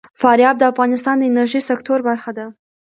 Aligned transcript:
فاریاب 0.21 0.55
د 0.59 0.63
افغانستان 0.71 1.15
د 1.17 1.23
انرژۍ 1.31 1.61
سکتور 1.69 1.99
برخه 2.09 2.31
ده. 2.37 2.45